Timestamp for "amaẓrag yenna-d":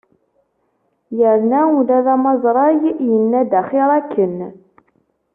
2.15-3.51